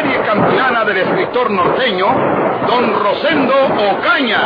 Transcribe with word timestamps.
serie 0.00 0.20
campilana 0.22 0.84
del 0.84 0.98
escritor 0.98 1.50
norteño, 1.50 2.06
Don 2.68 3.02
Rosendo 3.02 3.54
Ocaña. 3.90 4.40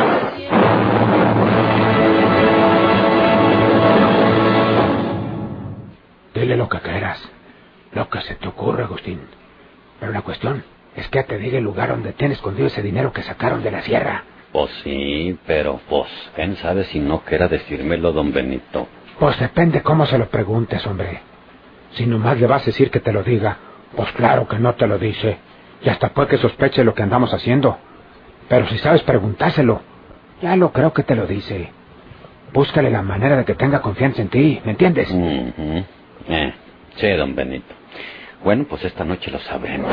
Dile 6.35 6.57
lo 6.57 6.69
que 6.71 6.79
quieras. 6.81 7.31
Lo 7.93 8.09
que 8.09 8.23
se 8.23 8.37
te 8.37 8.49
ocurra, 8.49 8.85
Agustín. 8.85 9.21
Pero 10.01 10.13
la 10.13 10.23
cuestión 10.23 10.65
es 10.97 11.07
que 11.09 11.23
te 11.25 11.37
diga 11.37 11.59
el 11.59 11.65
lugar 11.65 11.91
donde 11.91 12.15
tiene 12.15 12.33
escondido 12.33 12.69
ese 12.69 12.81
dinero 12.81 13.13
que 13.13 13.23
sacaron 13.23 13.63
de 13.63 13.71
la 13.71 13.83
sierra. 13.83 14.25
Pues 14.53 14.71
sí, 14.83 15.39
pero 15.47 15.81
pues, 15.89 16.09
¿quién 16.35 16.57
sabe 16.57 16.85
si 16.85 16.99
no 16.99 17.21
quiera 17.21 17.49
decírmelo, 17.49 18.13
don 18.13 18.33
Benito? 18.33 18.89
Pues 19.19 19.39
depende 19.39 19.83
cómo 19.83 20.07
se 20.07 20.17
lo 20.17 20.29
preguntes, 20.29 20.87
hombre. 20.87 21.21
Si 21.93 22.07
nomás 22.07 22.41
le 22.41 22.47
vas 22.47 22.63
a 22.63 22.67
decir 22.67 22.91
que 22.91 23.01
te 23.01 23.13
lo 23.13 23.23
diga, 23.23 23.59
pues 23.97 24.11
claro 24.13 24.47
que 24.49 24.59
no 24.59 24.75
te 24.75 24.87
lo 24.87 24.99
dice. 24.99 25.39
Y 25.83 25.89
hasta 25.89 26.11
puede 26.11 26.29
que 26.29 26.39
sospeche 26.39 26.85
lo 26.85 26.95
que 26.95 27.03
andamos 27.03 27.33
haciendo. 27.35 27.77
Pero 28.49 28.67
si 28.69 28.79
sabes 28.79 29.03
preguntárselo, 29.03 29.81
ya 30.41 30.57
lo 30.57 30.73
creo 30.73 30.93
que 30.93 31.03
te 31.03 31.15
lo 31.15 31.27
dice. 31.27 31.71
Búscale 32.53 32.91
la 32.91 33.03
manera 33.03 33.37
de 33.37 33.45
que 33.45 33.55
tenga 33.55 33.81
confianza 33.81 34.21
en 34.23 34.29
ti, 34.29 34.61
¿me 34.65 34.73
entiendes? 34.73 35.09
Eh, 36.29 36.53
sí, 36.97 37.11
don 37.13 37.35
Benito. 37.35 37.75
Bueno, 38.45 38.67
pues 38.69 38.85
esta 38.85 39.05
noche 39.05 39.31
lo 39.31 39.39
sabremos. 39.41 39.91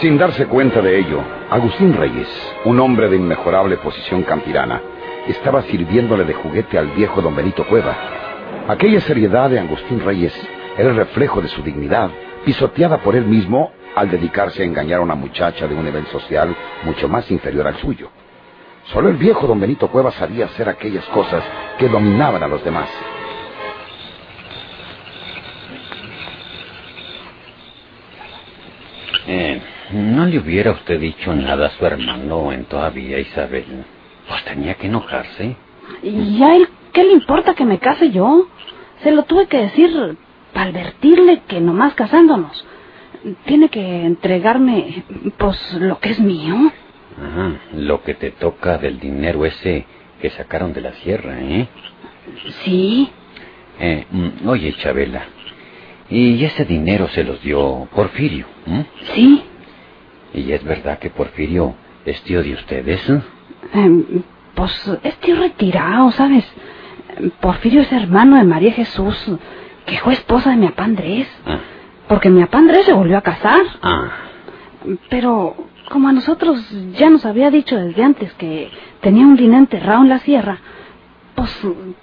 Sin 0.00 0.18
darse 0.18 0.46
cuenta 0.46 0.80
de 0.80 0.98
ello, 0.98 1.22
Agustín 1.48 1.94
Reyes, 1.94 2.28
un 2.64 2.80
hombre 2.80 3.08
de 3.08 3.16
inmejorable 3.16 3.76
posición 3.76 4.24
campirana, 4.24 4.82
estaba 5.28 5.62
sirviéndole 5.62 6.24
de 6.24 6.34
juguete 6.34 6.78
al 6.78 6.88
viejo 6.88 7.22
don 7.22 7.34
Benito 7.34 7.66
Cueva. 7.66 7.96
Aquella 8.68 9.00
seriedad 9.00 9.50
de 9.50 9.60
Agustín 9.60 10.00
Reyes 10.00 10.34
era 10.76 10.90
el 10.90 10.96
reflejo 10.96 11.40
de 11.40 11.48
su 11.48 11.62
dignidad, 11.62 12.10
pisoteada 12.44 12.98
por 12.98 13.14
él 13.14 13.26
mismo 13.26 13.72
al 13.94 14.10
dedicarse 14.10 14.62
a 14.62 14.66
engañar 14.66 15.00
a 15.00 15.02
una 15.02 15.14
muchacha 15.14 15.66
de 15.66 15.74
un 15.74 15.84
nivel 15.84 16.06
social 16.06 16.54
mucho 16.84 17.08
más 17.08 17.30
inferior 17.30 17.66
al 17.66 17.76
suyo. 17.76 18.10
Solo 18.86 19.10
el 19.10 19.16
viejo 19.16 19.46
don 19.46 19.60
Benito 19.60 19.88
Cueva 19.88 20.10
sabía 20.10 20.46
hacer 20.46 20.68
aquellas 20.68 21.04
cosas 21.06 21.44
que 21.78 21.88
dominaban 21.88 22.42
a 22.42 22.48
los 22.48 22.64
demás. 22.64 22.88
Eh, 29.26 29.62
¿No 29.92 30.26
le 30.26 30.38
hubiera 30.38 30.72
usted 30.72 30.98
dicho 30.98 31.32
nada 31.34 31.66
a 31.66 31.70
su 31.70 31.86
hermano 31.86 32.50
en 32.50 32.64
todavía, 32.64 33.18
Isabel? 33.18 33.84
Pues 34.32 34.44
tenía 34.46 34.74
que 34.76 34.86
enojarse. 34.86 35.56
¿Y 36.02 36.42
a 36.42 36.56
él 36.56 36.66
qué 36.94 37.04
le 37.04 37.12
importa 37.12 37.54
que 37.54 37.66
me 37.66 37.78
case 37.78 38.10
yo? 38.10 38.48
Se 39.02 39.10
lo 39.10 39.24
tuve 39.24 39.46
que 39.46 39.58
decir 39.58 40.16
para 40.54 40.70
advertirle 40.70 41.42
que 41.46 41.60
nomás 41.60 41.92
casándonos. 41.92 42.64
Tiene 43.44 43.68
que 43.68 44.06
entregarme, 44.06 45.04
pues, 45.36 45.74
lo 45.74 45.98
que 45.98 46.08
es 46.12 46.18
mío. 46.18 46.72
Ajá, 47.22 47.60
lo 47.74 48.02
que 48.02 48.14
te 48.14 48.30
toca 48.30 48.78
del 48.78 48.98
dinero 48.98 49.44
ese 49.44 49.84
que 50.22 50.30
sacaron 50.30 50.72
de 50.72 50.80
la 50.80 50.94
sierra, 50.94 51.38
¿eh? 51.38 51.68
Sí. 52.64 53.10
Eh, 53.80 54.06
mm, 54.10 54.48
oye, 54.48 54.72
Chabela, 54.78 55.26
¿y 56.08 56.42
ese 56.42 56.64
dinero 56.64 57.06
se 57.08 57.22
los 57.22 57.42
dio 57.42 57.86
Porfirio? 57.94 58.46
¿m? 58.66 58.86
Sí. 59.12 59.42
¿Y 60.32 60.52
es 60.52 60.64
verdad 60.64 60.98
que 60.98 61.10
Porfirio 61.10 61.74
es 62.06 62.22
tío 62.22 62.42
de 62.42 62.54
ustedes? 62.54 63.02
Eh? 63.74 63.78
Em, 63.80 64.04
pues 64.54 64.90
es 65.02 65.16
tío 65.16 65.36
retirado, 65.36 66.10
¿sabes? 66.12 66.44
Porfirio 67.40 67.82
es 67.82 67.92
hermano 67.92 68.36
de 68.36 68.44
María 68.44 68.72
Jesús, 68.72 69.16
que 69.86 69.98
fue 69.98 70.12
esposa 70.14 70.50
de 70.50 70.56
mi 70.56 70.66
papá 70.68 70.84
Andrés. 70.84 71.28
Ah, 71.46 71.58
Porque 72.08 72.28
mi 72.30 72.40
papá 72.42 72.58
Andrés 72.58 72.84
se 72.86 72.92
volvió 72.92 73.18
a 73.18 73.22
casar. 73.22 73.60
ah, 73.82 74.08
Pero 75.08 75.56
como 75.90 76.08
a 76.08 76.12
nosotros 76.12 76.58
ya 76.98 77.10
nos 77.10 77.24
había 77.26 77.50
dicho 77.50 77.76
desde 77.76 78.02
antes 78.02 78.32
que 78.34 78.70
tenía 79.00 79.26
un 79.26 79.36
dinero 79.36 79.58
enterrado 79.58 80.02
en 80.02 80.08
la 80.08 80.18
sierra, 80.20 80.58
pues 81.34 81.50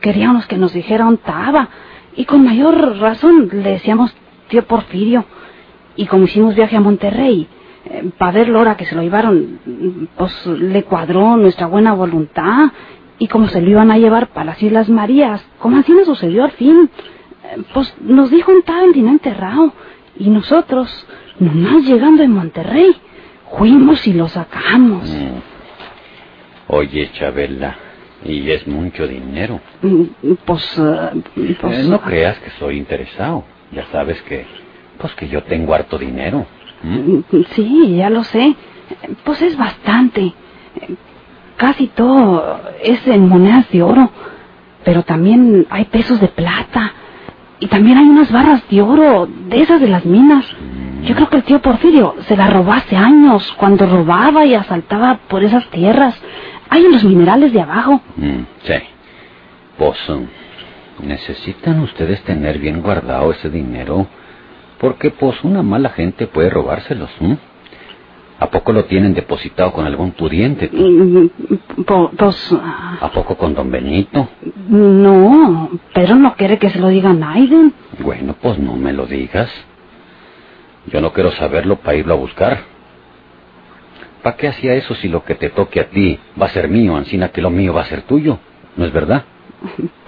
queríamos 0.02 0.46
que 0.48 0.58
nos 0.58 0.74
dijera 0.74 1.06
dónde 1.06 1.22
estaba. 1.22 1.70
Y 2.16 2.26
con 2.26 2.44
mayor 2.44 2.98
razón 3.00 3.50
le 3.52 3.72
decíamos 3.72 4.14
tío 4.50 4.66
Porfirio. 4.66 5.26
Y 5.96 6.06
como 6.08 6.26
hicimos 6.26 6.56
viaje 6.56 6.76
a 6.76 6.82
Monterrey, 6.82 7.48
para 8.18 8.32
ver 8.34 8.50
Lora 8.50 8.76
que 8.78 8.86
se 8.86 8.96
lo 8.96 9.02
llevaron, 9.02 9.60
pues 10.18 10.46
le 10.46 10.84
cuadró 10.84 11.38
nuestra 11.38 11.68
buena 11.68 11.94
voluntad. 11.94 12.72
Y 13.18 13.28
como 13.28 13.48
se 13.50 13.62
lo 13.62 13.70
iban 13.70 13.92
a 13.92 13.98
llevar 13.98 14.28
para 14.28 14.46
las 14.46 14.64
Islas 14.64 14.88
Marías, 14.90 15.46
como 15.60 15.78
así 15.78 15.92
nos 15.92 16.06
sucedió 16.06 16.46
al 16.46 16.52
fin, 16.52 16.90
eh, 17.44 17.62
pues 17.74 17.94
nos 18.02 18.32
dijo 18.32 18.52
estaba 18.58 18.84
el 18.84 18.94
dinero 18.94 19.14
enterrado. 19.14 19.74
Y 20.18 20.30
nosotros, 20.30 21.06
nomás 21.40 21.84
llegando 21.86 22.24
en 22.24 22.32
Monterrey, 22.32 22.96
fuimos 23.58 24.06
y 24.08 24.14
lo 24.14 24.28
sacamos. 24.30 25.10
mm. 25.10 25.40
Oye, 26.72 27.10
Chabela, 27.14 27.76
y 28.24 28.50
es 28.52 28.68
mucho 28.68 29.08
dinero. 29.08 29.60
Mm, 29.82 30.04
Pues, 30.46 30.78
eh, 30.78 31.56
pues, 31.60 31.80
Eh, 31.80 31.90
no 31.90 32.00
creas 32.02 32.38
que 32.40 32.52
soy 32.52 32.78
interesado. 32.78 33.44
Ya 33.72 33.86
sabes 33.92 34.22
que, 34.24 34.46
pues 34.98 35.14
que 35.16 35.28
yo 35.28 35.44
tengo 35.44 35.74
harto 35.74 35.98
dinero. 35.98 36.46
Sí, 37.52 37.96
ya 37.98 38.10
lo 38.10 38.24
sé. 38.24 38.56
Pues 39.24 39.42
es 39.42 39.58
bastante. 39.58 40.34
Casi 41.58 41.88
todo 41.88 42.62
es 42.82 43.06
en 43.08 43.28
monedas 43.28 43.70
de 43.72 43.84
oro. 43.84 44.10
Pero 44.84 45.04
también 45.04 45.68
hay 45.70 45.86
pesos 45.86 46.20
de 46.20 46.30
plata. 46.30 46.94
Y 47.60 47.68
también 47.68 47.98
hay 47.98 48.08
unas 48.08 48.32
barras 48.32 48.64
de 48.70 48.82
oro, 48.82 49.28
de 49.28 49.62
esas 49.62 49.82
de 49.82 49.90
las 49.90 50.06
minas. 50.06 50.46
Yo 51.04 51.16
creo 51.16 51.30
que 51.30 51.38
el 51.38 51.44
tío 51.44 51.62
Porfirio 51.62 52.16
se 52.28 52.38
las 52.38 52.52
robó 52.52 52.72
hace 52.72 52.96
años, 52.96 53.54
cuando 53.58 53.86
robaba 53.86 54.46
y 54.46 54.54
asaltaba 54.54 55.20
por 55.28 55.44
esas 55.44 55.70
tierras. 55.70 56.20
Hay 56.70 56.86
en 56.86 56.92
los 56.92 57.04
minerales 57.04 57.52
de 57.52 57.62
abajo. 57.62 58.02
Mm, 58.16 58.42
sí. 58.64 58.74
Pues, 59.78 59.98
necesitan 61.02 61.80
ustedes 61.82 62.22
tener 62.24 62.60
bien 62.60 62.82
guardado 62.82 63.32
ese 63.32 63.50
dinero, 63.50 64.08
porque 64.80 65.12
pues 65.12 65.44
una 65.44 65.62
mala 65.64 65.90
gente 65.90 66.28
puede 66.28 66.50
robárselos. 66.50 67.10
¿m? 67.20 67.38
¿A 68.40 68.50
poco 68.50 68.72
lo 68.72 68.86
tienen 68.86 69.14
depositado 69.14 69.74
con 69.74 69.86
algún 69.86 70.12
pudiente? 70.12 70.70
Mm, 70.72 71.28
Pues, 72.18 72.54
¿A 73.02 73.12
poco 73.14 73.36
con 73.38 73.54
don 73.54 73.70
Benito? 73.70 74.30
no, 74.70 75.70
pero 75.94 76.16
no 76.16 76.36
quiere 76.36 76.58
que 76.58 76.70
se 76.70 76.80
lo 76.80 76.88
diga 76.88 77.10
a 77.10 77.14
Naiden. 77.14 77.74
Bueno, 78.00 78.36
pues 78.42 78.58
no 78.60 78.76
me 78.78 78.94
lo 78.94 79.06
digas. 79.06 79.52
Yo 80.88 81.02
no 81.02 81.12
quiero 81.12 81.32
saberlo 81.32 81.78
para 81.78 81.98
irlo 81.98 82.14
a 82.14 82.18
buscar. 82.18 82.60
¿Para 84.24 84.36
qué 84.38 84.48
hacía 84.48 84.74
eso 84.76 84.96
si 84.96 85.08
lo 85.10 85.24
que 85.24 85.36
te 85.36 85.50
toque 85.50 85.80
a 85.82 85.90
ti 85.90 86.20
va 86.42 86.46
a 86.48 86.50
ser 86.50 86.68
mío, 86.70 86.96
Ancina, 86.96 87.30
que 87.30 87.42
lo 87.42 87.50
mío 87.50 87.74
va 87.74 87.82
a 87.82 87.86
ser 87.86 88.04
tuyo? 88.04 88.40
¿No 88.78 88.86
es 88.86 88.92
verdad? 88.94 89.26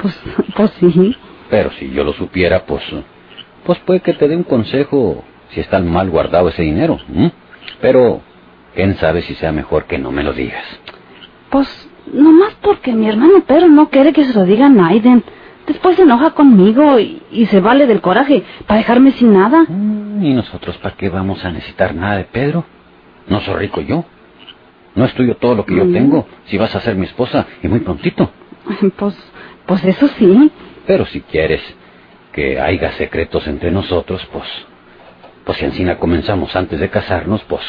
Pues, 0.02 0.20
pues 0.56 0.72
sí. 0.80 1.16
Pero 1.50 1.70
si 1.74 1.92
yo 1.92 2.04
lo 2.04 2.14
supiera, 2.14 2.66
pues... 2.66 2.82
Pues 3.66 3.80
puede 3.80 4.00
que 4.02 4.14
te 4.14 4.28
dé 4.28 4.36
un 4.36 4.44
consejo 4.44 5.24
si 5.52 5.60
está 5.60 5.80
mal 5.80 6.10
guardado 6.10 6.50
ese 6.50 6.64
dinero. 6.64 6.98
¿m? 7.14 7.32
Pero... 7.82 8.22
¿Quién 8.74 8.96
sabe 8.96 9.22
si 9.22 9.36
sea 9.36 9.52
mejor 9.52 9.84
que 9.84 9.98
no 9.98 10.12
me 10.14 10.24
lo 10.24 10.32
digas? 10.32 10.64
Pues 11.50 11.90
nomás 12.14 12.54
porque 12.62 12.94
mi 12.94 13.10
hermano 13.10 13.42
Pedro 13.46 13.68
no 13.68 13.90
quiere 13.90 14.14
que 14.14 14.24
se 14.24 14.34
lo 14.34 14.46
diga 14.46 14.68
a 14.68 14.70
Naiden. 14.70 15.24
Después 15.68 15.98
se 15.98 16.04
enoja 16.04 16.32
conmigo 16.32 16.98
y, 16.98 17.22
y 17.32 17.48
se 17.48 17.60
vale 17.60 17.86
del 17.86 18.00
coraje 18.00 18.44
para 18.68 18.78
dejarme 18.80 19.12
sin 19.12 19.34
nada. 19.34 19.66
Mm, 19.68 20.24
¿Y 20.24 20.34
nosotros 20.34 20.78
para 20.78 20.96
qué 20.96 21.10
vamos 21.10 21.44
a 21.44 21.52
necesitar 21.52 21.94
nada 21.94 22.16
de 22.16 22.24
Pedro? 22.24 22.64
No 23.28 23.42
soy 23.42 23.56
rico 23.56 23.82
yo. 23.82 24.06
No 24.96 25.04
es 25.04 25.14
tuyo 25.16 25.36
todo 25.36 25.56
lo 25.56 25.66
que 25.66 25.76
yo 25.76 25.84
Mm. 25.84 25.94
tengo 25.94 26.28
si 26.46 26.58
vas 26.58 26.74
a 26.74 26.80
ser 26.80 26.96
mi 26.96 27.06
esposa 27.08 27.46
y 27.62 27.68
muy 27.68 27.82
prontito. 27.82 28.32
Pues, 28.98 29.16
pues 29.66 29.84
eso 29.84 30.08
sí. 30.18 30.50
Pero 30.88 31.06
si 31.08 31.20
quieres 31.20 31.62
que 32.34 32.60
haya 32.60 32.92
secretos 32.94 33.48
entre 33.48 33.72
nosotros, 33.72 34.28
pues... 34.32 34.48
Pues 35.46 35.58
si 35.58 35.66
encima 35.66 35.98
comenzamos 35.98 36.56
antes 36.56 36.80
de 36.80 36.90
casarnos, 36.90 37.44
pues... 37.46 37.62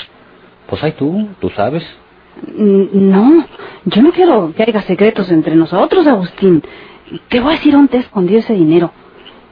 Pues 0.66 0.82
hay 0.84 0.92
tú, 0.92 1.28
tú 1.40 1.50
sabes. 1.50 1.84
N- 2.56 2.88
No, 2.92 3.46
yo 3.84 4.02
no 4.02 4.12
quiero 4.12 4.52
que 4.54 4.62
haya 4.62 4.82
secretos 4.82 5.30
entre 5.30 5.54
nosotros, 5.56 6.06
Agustín. 6.06 6.62
Te 7.28 7.40
voy 7.40 7.54
a 7.54 7.56
decir 7.56 7.72
dónde 7.72 7.98
escondió 7.98 8.38
ese 8.38 8.54
dinero. 8.54 8.92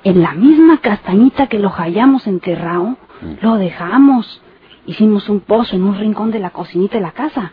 En 0.05 0.23
la 0.23 0.33
misma 0.33 0.79
castañita 0.79 1.47
que 1.49 1.59
lo 1.59 1.71
hallamos 1.71 2.27
enterrado, 2.27 2.97
Lo 3.43 3.57
dejamos. 3.57 4.43
Hicimos 4.87 5.29
un 5.29 5.41
pozo 5.41 5.77
en 5.77 5.83
un 5.85 5.99
rincón 5.99 6.31
de 6.31 6.39
la 6.39 6.51
cocinita 6.51 6.97
de 6.97 7.03
la 7.03 7.13
casa 7.13 7.53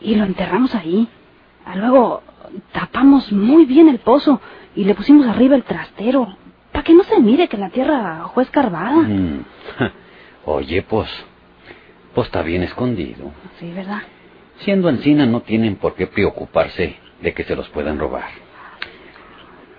y 0.00 0.16
lo 0.16 0.24
enterramos 0.24 0.74
ahí. 0.74 1.08
Ah, 1.64 1.76
Luego 1.76 2.22
tapamos 2.72 3.30
muy 3.32 3.64
bien 3.64 3.88
el 3.88 3.98
pozo 4.00 4.40
y 4.74 4.84
le 4.84 4.94
pusimos 4.96 5.26
arriba 5.28 5.54
el 5.54 5.62
trastero 5.62 6.36
para 6.78 6.86
que 6.86 6.94
no 6.94 7.02
se 7.02 7.18
mire 7.18 7.48
que 7.48 7.56
la 7.56 7.70
tierra 7.70 8.30
fue 8.32 8.44
escarbada. 8.44 8.92
Mm. 8.92 9.44
Oye, 10.44 10.82
pues, 10.82 11.08
pues 12.14 12.28
está 12.28 12.42
bien 12.42 12.62
escondido. 12.62 13.32
Sí, 13.58 13.72
¿verdad? 13.72 14.02
Siendo 14.60 14.88
encina 14.88 15.26
no 15.26 15.40
tienen 15.40 15.74
por 15.74 15.96
qué 15.96 16.06
preocuparse 16.06 16.94
de 17.20 17.34
que 17.34 17.42
se 17.42 17.56
los 17.56 17.68
puedan 17.70 17.98
robar. 17.98 18.28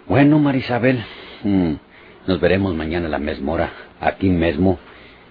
Bueno, 0.08 0.40
Marisabel, 0.40 1.02
mm, 1.44 1.74
nos 2.28 2.42
veremos 2.42 2.76
mañana 2.76 3.08
a 3.08 3.12
la 3.12 3.20
misma 3.20 3.54
hora, 3.54 3.72
aquí 4.02 4.28
mismo, 4.28 4.78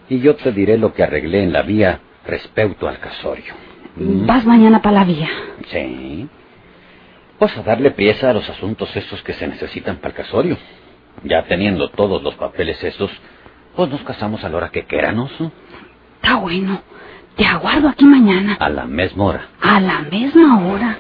y 0.09 0.21
yo 0.21 0.37
te 0.37 0.53
diré 0.53 0.79
lo 0.79 0.95
que 0.95 1.03
arreglé 1.03 1.43
en 1.43 1.53
la 1.53 1.61
vía 1.61 2.01
respecto 2.25 2.89
al 2.89 2.99
casorio. 2.99 3.53
Mm, 3.95 4.25
Vas 4.25 4.47
mañana 4.47 4.81
para 4.81 5.01
la 5.01 5.05
vía. 5.05 5.29
Sí. 5.71 6.27
Pues 7.39 7.55
a 7.59 7.63
darle 7.63 7.91
pieza 7.91 8.31
a 8.31 8.33
los 8.33 8.49
asuntos 8.49 8.97
estos 8.97 9.23
que 9.23 9.35
se 9.35 9.47
necesitan 9.47 9.97
para 9.97 10.13
el 10.13 10.15
casorio. 10.15 10.57
Ya 11.25 11.45
teniendo 11.45 11.89
todos 11.91 12.23
los 12.23 12.35
papeles 12.37 12.83
esos, 12.83 13.11
pues 13.77 13.91
nos 13.91 14.03
casamos 14.03 14.43
a 14.45 14.49
la 14.49 14.57
hora 14.57 14.71
que 14.71 14.87
queramos, 14.87 15.31
¿no? 15.41 15.53
Está 16.17 16.37
bueno. 16.37 16.81
Te 17.37 17.47
aguardo 17.47 17.89
aquí 17.89 18.05
mañana. 18.05 18.57
A 18.59 18.69
la 18.69 18.85
misma 18.85 19.25
hora. 19.25 19.49
A 19.61 19.81
la 19.81 20.01
misma 20.01 20.67
hora. 20.67 20.99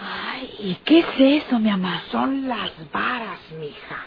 Ay, 0.00 0.50
¿y 0.58 0.74
qué 0.84 0.98
es 1.00 1.42
eso, 1.44 1.58
mi 1.58 1.70
mamá? 1.70 2.02
Son 2.10 2.46
las 2.48 2.70
varas, 2.92 3.40
mija. 3.58 4.04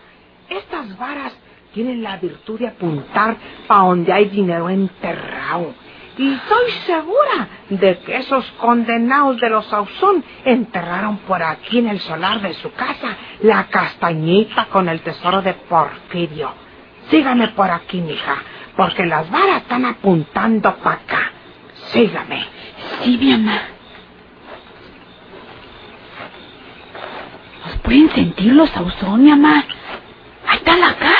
Estas 0.50 0.98
varas 0.98 1.34
tienen 1.74 2.04
la 2.04 2.18
virtud 2.18 2.60
de 2.60 2.68
apuntar 2.68 3.38
pa' 3.68 3.78
donde 3.80 4.12
hay 4.12 4.26
dinero 4.26 4.70
enterrado. 4.70 5.74
Y 6.18 6.34
estoy 6.34 6.72
segura 6.86 7.48
de 7.70 8.00
que 8.00 8.18
esos 8.18 8.46
condenados 8.58 9.40
de 9.40 9.50
los 9.50 9.66
Sauzón 9.68 10.24
enterraron 10.44 11.20
por 11.20 11.42
aquí 11.42 11.80
en 11.80 11.88
el 11.88 12.00
solar 12.02 12.42
de 12.42 12.54
su 12.56 12.72
casa 12.74 13.16
la 13.42 13.68
castañita 13.68 14.66
con 14.66 14.90
el 14.90 15.00
tesoro 15.00 15.42
de 15.42 15.54
Porfirio. 15.54 16.52
Sígame 17.10 17.48
por 17.50 17.72
aquí, 17.72 18.02
mija, 18.02 18.36
porque 18.76 19.06
las 19.06 19.30
varas 19.32 19.62
están 19.62 19.86
apuntando 19.86 20.76
pa' 20.76 20.94
acá. 20.94 21.32
Sígame. 21.92 22.46
Sí, 23.02 23.18
mi 23.18 23.32
mamá. 23.32 23.62
¿Nos 27.66 27.78
pueden 27.78 28.10
sentir 28.12 28.54
los 28.54 28.70
Sauzón, 28.72 29.24
mi 29.24 29.30
mamá? 29.30 29.64
Ahí 30.48 30.58
está 30.58 30.76
la 30.76 30.96
casa. 30.96 31.19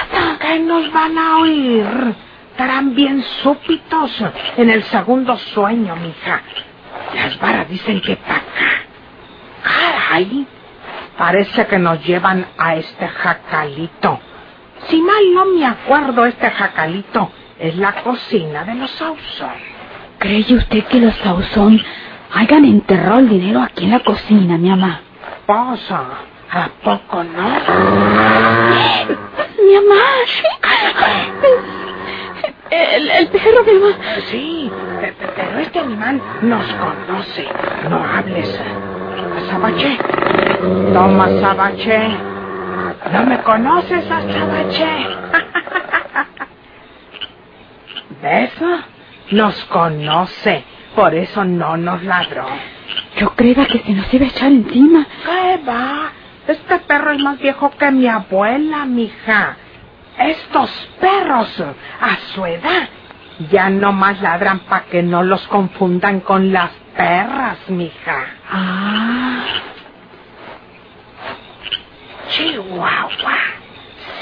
Que 0.50 0.60
nos 0.60 0.92
van 0.92 1.18
a 1.18 1.38
oír. 1.38 2.16
Estarán 2.52 2.96
bien 2.96 3.24
súpitos 3.44 4.12
en 4.58 4.70
el 4.70 4.84
segundo 4.84 5.38
sueño, 5.38 5.96
mija. 5.96 6.42
Las 7.14 7.40
varas 7.40 7.70
dicen 7.70 8.02
que 8.02 8.18
para 8.18 8.38
acá. 8.38 8.72
Caray, 9.64 10.48
parece 11.18 11.68
que 11.68 11.78
nos 11.78 12.04
llevan 12.04 12.46
a 12.58 12.76
este 12.76 13.08
jacalito. 13.08 14.20
Si 14.88 15.02
mal 15.02 15.34
no 15.34 15.46
me 15.46 15.66
acuerdo, 15.66 16.26
este 16.26 16.50
jacalito 16.50 17.32
es 17.60 17.76
la 17.78 17.94
cocina 18.02 18.64
de 18.64 18.76
los 18.76 18.92
Sauzón. 18.92 19.60
¿Cree 20.18 20.46
usted 20.54 20.84
que 20.86 21.00
los 21.00 21.16
Sauzón 21.18 21.82
hayan 22.34 22.66
enterrado 22.66 23.20
el 23.20 23.30
dinero 23.30 23.62
aquí 23.62 23.86
en 23.86 23.92
la 23.92 24.00
cocina, 24.00 24.58
mi 24.58 24.70
mamá? 24.70 25.02
Posa, 25.46 26.04
¿a 26.52 26.70
poco 26.84 27.24
no? 27.24 27.60
Mi 29.66 29.74
mamá. 29.76 30.02
El, 32.70 33.10
el 33.10 33.28
perro, 33.30 33.64
mi 33.66 33.74
mamá. 33.80 33.96
Sí, 34.30 34.72
pe- 35.02 35.12
pe- 35.14 35.28
pero 35.36 35.60
este 35.60 35.80
animal 35.80 36.22
nos 36.42 36.66
conoce. 36.76 37.48
No 37.90 38.04
hables. 38.04 38.60
Azabache. 39.38 39.98
Toma, 40.94 41.26
Azabache. 41.26 42.00
¿No 43.12 43.24
me 43.26 43.40
conoces, 43.42 44.06
Azabache? 44.10 45.08
¿Ves? 48.22 48.52
Nos 49.32 49.66
conoce. 49.66 50.64
Por 50.96 51.14
eso 51.16 51.44
no 51.46 51.78
nos 51.78 52.04
ladró. 52.04 52.46
Yo 53.18 53.30
creía 53.36 53.66
que 53.66 53.80
se 53.80 53.92
nos 53.94 54.14
iba 54.14 54.26
a 54.26 54.30
echar 54.30 54.52
encima. 54.52 55.06
¿Qué 55.26 55.60
va? 55.68 56.12
Este 56.50 56.80
perro 56.80 57.12
es 57.12 57.20
más 57.22 57.40
viejo 57.40 57.72
que 57.78 57.92
mi 57.92 58.08
abuela, 58.08 58.86
mija. 58.86 59.58
Estos 60.20 60.72
perros, 61.00 61.64
a 62.02 62.18
su 62.34 62.46
edad, 62.46 62.90
ya 63.52 63.70
no 63.70 63.94
más 63.94 64.22
ladran 64.22 64.60
para 64.62 64.86
que 64.86 65.04
no 65.04 65.24
los 65.24 65.48
confundan 65.48 66.22
con 66.22 66.52
las 66.54 66.72
perras, 66.98 67.58
mija. 67.70 68.26
Ah, 68.52 69.44
Chihuahua. 72.30 73.38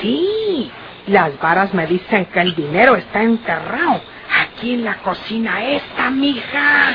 Sí, 0.01 0.71
las 1.07 1.39
varas 1.39 1.73
me 1.73 1.87
dicen 1.87 2.25
que 2.27 2.41
el 2.41 2.55
dinero 2.55 2.95
está 2.97 3.23
enterrado 3.23 4.01
aquí 4.45 4.73
en 4.75 4.85
la 4.85 4.97
cocina 4.97 5.63
esta, 5.65 6.09
mija. 6.11 6.93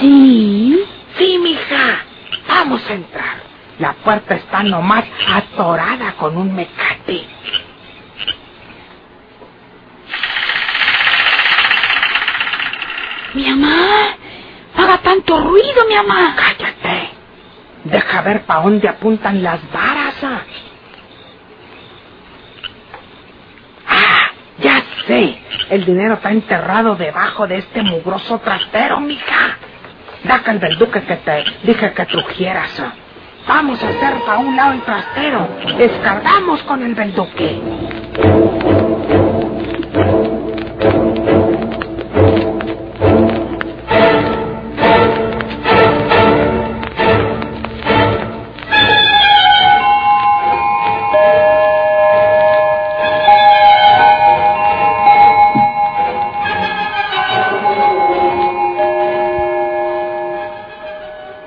sí. 0.00 0.84
Sí, 1.18 1.38
mija. 1.38 2.00
Vamos 2.48 2.82
a 2.90 2.94
entrar. 2.94 3.43
La 3.78 3.94
puerta 3.94 4.36
está 4.36 4.62
nomás 4.64 5.04
atorada 5.28 6.14
con 6.14 6.36
un 6.36 6.54
mecate. 6.54 7.26
Mi 13.34 13.48
mamá. 13.50 14.16
No 14.76 14.84
haga 14.84 14.98
tanto 14.98 15.40
ruido, 15.40 15.86
mi 15.88 15.96
mamá. 15.96 16.36
Cállate. 16.36 17.10
Deja 17.84 18.22
ver 18.22 18.44
para 18.46 18.62
dónde 18.62 18.88
apuntan 18.88 19.42
las 19.42 19.60
varas. 19.72 20.14
ah. 20.24 20.42
Ah, 23.88 24.30
ya 24.58 24.82
sé. 25.06 25.40
El 25.70 25.84
dinero 25.86 26.14
está 26.14 26.30
enterrado 26.32 26.96
debajo 26.96 27.46
de 27.48 27.58
este 27.58 27.82
mugroso 27.82 28.38
trastero, 28.40 29.00
mija. 29.00 29.58
Daca 30.24 30.52
el 30.52 30.60
verduque 30.60 31.02
que 31.04 31.16
te 31.16 31.44
dije 31.64 31.92
que 31.94 32.06
trujieras. 32.06 32.80
ah. 32.80 32.94
Vamos 33.46 33.82
a 33.82 33.88
hacer 33.88 34.14
para 34.24 34.38
un 34.38 34.56
lado 34.56 34.72
el 34.72 34.82
trastero. 34.82 35.46
Escarbamos 35.78 36.62
con 36.62 36.82
el 36.82 36.94
verduque. 36.94 37.60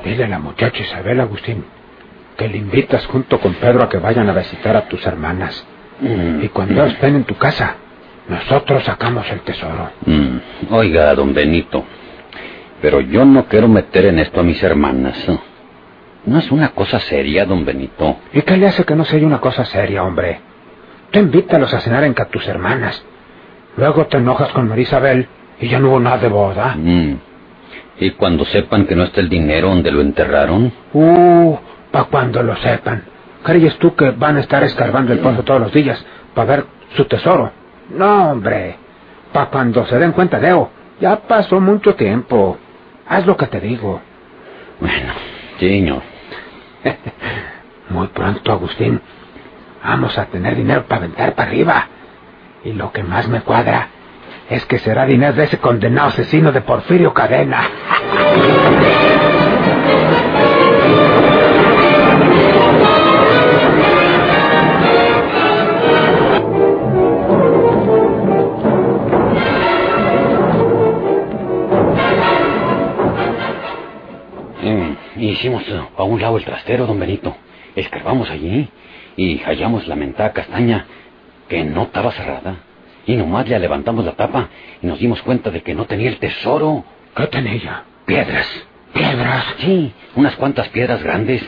Dile 0.04 0.24
a 0.24 0.27
la 0.27 0.39
muchacha 0.39 0.82
Isabel, 0.82 1.20
Agustín, 1.20 1.66
que 2.38 2.48
le 2.48 2.58
invitas 2.58 3.06
junto 3.08 3.39
con 3.39 3.53
Pedro 3.56 3.84
a 3.84 3.89
que 3.89 3.98
vayan 3.98 4.29
a 4.29 4.34
visitar 4.34 4.75
a 4.77 4.88
tus 4.88 5.06
hermanas. 5.06 5.65
Mm, 6.00 6.44
Y 6.44 6.48
cuando 6.50 6.86
estén 6.86 7.15
en 7.15 7.24
tu 7.24 7.36
casa, 7.36 7.75
nosotros 8.29 8.84
sacamos 8.84 9.29
el 9.32 9.41
tesoro. 9.41 9.89
mm. 10.06 10.38
Oiga, 10.72 11.13
don 11.15 11.34
Benito, 11.34 11.84
pero 12.82 13.01
yo 13.01 13.25
no 13.25 13.46
quiero 13.46 13.67
meter 13.67 14.06
en 14.06 14.20
esto 14.20 14.39
a 14.39 14.44
mis 14.44 14.62
hermanas. 14.62 15.17
No 16.25 16.39
es 16.39 16.51
una 16.51 16.70
cosa 16.70 17.00
seria, 17.00 17.46
don 17.46 17.63
Benito. 17.65 18.17
¿Y 18.34 18.41
qué 18.41 18.58
le 18.58 18.67
hace 18.67 18.84
que 18.84 18.96
no 18.96 19.06
sea 19.06 19.25
una 19.25 19.39
cosa 19.39 19.65
seria, 19.65 20.03
hombre? 20.03 20.39
Tú 21.10 21.20
invítalos 21.20 21.74
a 21.74 21.79
cenar 21.79 22.03
en 22.03 22.13
casa 22.13 22.29
tus 22.29 22.46
hermanas. 22.48 23.01
Luego 23.77 24.06
te 24.08 24.17
enojas 24.17 24.50
con 24.50 24.67
Marisabel 24.67 25.27
y 25.60 25.70
ya 25.70 25.79
no 25.79 25.89
hubo 25.89 26.00
nada 26.00 26.17
de 26.17 26.27
boda. 26.27 26.75
Mm. 26.77 27.13
Y 28.00 28.12
cuando 28.12 28.46
sepan 28.46 28.86
que 28.86 28.96
no 28.96 29.03
está 29.06 29.22
el 29.22 29.29
dinero 29.29 29.70
donde 29.70 29.89
lo 29.91 30.01
enterraron, 30.01 30.72
Uh, 30.94 31.56
pa' 31.91 32.06
cuando 32.06 32.44
lo 32.44 32.56
sepan. 32.58 33.03
¿Crees 33.44 33.77
tú 33.77 33.96
que 33.96 34.12
van 34.12 34.38
a 34.38 34.41
estar 34.41 34.63
escarbando 34.63 35.13
el 35.13 35.20
pozo 35.20 35.44
todos 35.44 35.62
los 35.62 35.72
días 35.72 36.03
para 36.34 36.48
ver 36.56 36.65
su 36.96 37.06
tesoro? 37.06 37.51
No, 37.89 38.32
hombre. 38.32 38.77
Pa' 39.32 39.48
cuando 39.48 39.86
se 39.86 39.98
den 39.98 40.12
cuenta 40.12 40.38
eso, 40.38 40.70
ya 41.00 41.17
pasó 41.17 41.60
mucho 41.60 41.96
tiempo. 41.96 42.58
Haz 43.08 43.25
lo 43.25 43.38
que 43.38 43.48
te 43.48 43.60
digo. 43.60 44.01
bueno, 44.79 45.13
señor. 45.60 46.01
Muy 47.89 48.08
pronto, 48.08 48.51
Agustín, 48.51 49.01
vamos 49.84 50.17
a 50.17 50.25
tener 50.25 50.56
dinero 50.56 50.84
para 50.88 51.03
aventar 51.03 51.36
para 51.36 51.50
arriba. 51.50 51.88
Y 52.63 52.74
lo 52.74 52.91
que 52.91 53.03
más 53.03 53.29
me 53.29 53.41
cuadra 53.41 53.88
es 54.50 54.65
que 54.65 54.77
será 54.79 55.06
dinero 55.06 55.34
de 55.34 55.46
ese 55.46 55.58
condenado 55.58 56.10
asesino 56.10 56.51
de 56.51 56.62
Porfirio 56.62 57.13
Cadena. 57.13 57.70
hicimos 75.19 75.63
a 75.97 76.03
un 76.03 76.21
lado 76.21 76.38
el 76.38 76.45
trastero, 76.45 76.86
don 76.86 77.00
Benito. 77.00 77.36
Escarbamos 77.75 78.29
allí 78.29 78.69
y 79.15 79.38
hallamos 79.39 79.88
la 79.88 79.95
mentada 79.95 80.33
castaña 80.33 80.86
que 81.47 81.63
no 81.63 81.83
estaba 81.83 82.12
cerrada. 82.12 82.57
Y 83.05 83.15
nomás 83.15 83.47
le 83.47 83.57
levantamos 83.59 84.05
la 84.05 84.13
tapa 84.13 84.50
y 84.81 84.88
nos 84.88 85.00
dimos 85.00 85.21
cuenta 85.21 85.50
de 85.50 85.62
que 85.62 85.74
no 85.74 85.86
tenía 85.86 86.09
el 86.09 86.17
tesoro. 86.17 86.83
¿Qué 87.15 87.27
tenía? 87.27 87.83
Piedras. 88.05 88.47
¿Piedras? 88.93 89.45
Sí, 89.59 89.93
unas 90.15 90.36
cuantas 90.36 90.69
piedras 90.69 91.03
grandes. 91.03 91.47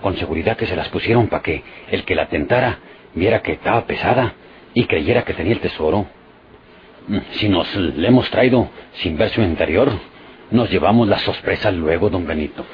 Con 0.00 0.16
seguridad 0.16 0.56
que 0.56 0.66
se 0.66 0.76
las 0.76 0.88
pusieron 0.88 1.28
para 1.28 1.42
que 1.42 1.62
el 1.90 2.04
que 2.04 2.14
la 2.14 2.28
tentara 2.28 2.78
viera 3.14 3.42
que 3.42 3.52
estaba 3.52 3.84
pesada 3.86 4.34
y 4.72 4.84
creyera 4.84 5.24
que 5.24 5.34
tenía 5.34 5.52
el 5.52 5.60
tesoro. 5.60 6.06
Mm, 7.06 7.18
si 7.32 7.48
nos 7.48 7.74
le 7.74 8.08
hemos 8.08 8.30
traído 8.30 8.70
sin 8.94 9.18
ver 9.18 9.30
su 9.30 9.42
interior, 9.42 9.90
nos 10.50 10.70
llevamos 10.70 11.08
la 11.08 11.18
sorpresa 11.18 11.70
luego, 11.70 12.08
don 12.08 12.26
Benito. 12.26 12.64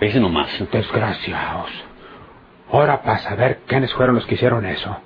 Ese 0.00 0.20
nomás. 0.20 0.50
Desgraciados. 0.70 1.70
Ahora 2.70 3.02
para 3.02 3.18
saber 3.18 3.60
quiénes 3.66 3.92
fueron 3.94 4.16
los 4.16 4.26
que 4.26 4.34
hicieron 4.34 4.66
eso. 4.66 4.96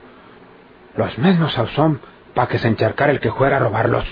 Los 0.96 1.16
mismos 1.18 1.52
son 1.74 2.00
para 2.34 2.48
que 2.48 2.58
se 2.58 2.68
encharcara 2.68 3.12
el 3.12 3.20
que 3.20 3.32
fuera 3.32 3.56
a 3.56 3.60
robarlos. 3.60 4.04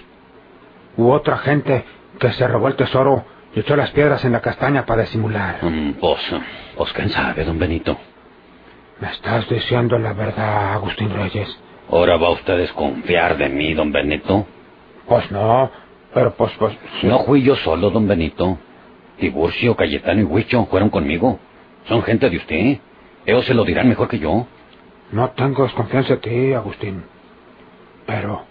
U 0.96 1.10
otra 1.10 1.38
gente 1.38 1.84
que 2.18 2.32
se 2.32 2.46
robó 2.46 2.68
el 2.68 2.76
tesoro 2.76 3.24
y 3.54 3.60
echó 3.60 3.76
las 3.76 3.90
piedras 3.90 4.24
en 4.24 4.32
la 4.32 4.40
castaña 4.40 4.84
para 4.84 5.02
disimular. 5.02 5.58
Mm, 5.62 5.92
pues, 5.94 6.20
pues, 6.76 6.92
quién 6.92 7.10
sabe, 7.10 7.44
don 7.44 7.58
Benito. 7.58 7.96
¿Me 9.00 9.10
estás 9.10 9.48
diciendo 9.48 9.98
la 9.98 10.12
verdad, 10.12 10.74
Agustín 10.74 11.10
Reyes? 11.10 11.48
¿Ahora 11.90 12.16
va 12.16 12.30
usted 12.30 12.52
a 12.52 12.56
desconfiar 12.56 13.36
de 13.38 13.48
mí, 13.48 13.72
don 13.74 13.92
Benito? 13.92 14.46
Pues 15.06 15.30
no, 15.30 15.70
pero 16.12 16.34
pues, 16.34 16.52
pues... 16.58 16.76
No 17.02 17.20
fui 17.24 17.42
yo 17.42 17.56
solo, 17.56 17.90
don 17.90 18.06
Benito. 18.06 18.58
Tiburcio, 19.18 19.76
Cayetano 19.76 20.20
y 20.20 20.24
Huicho 20.24 20.66
fueron 20.66 20.90
conmigo. 20.90 21.38
Son 21.86 22.02
gente 22.02 22.28
de 22.30 22.36
usted. 22.36 22.78
Ellos 23.26 23.44
se 23.44 23.54
lo 23.54 23.64
dirán 23.64 23.88
mejor 23.88 24.08
que 24.08 24.18
yo. 24.18 24.46
No 25.12 25.30
tengo 25.30 25.64
desconfianza 25.64 26.14
de 26.14 26.20
ti, 26.20 26.52
Agustín. 26.52 27.02
Pero 28.06 28.44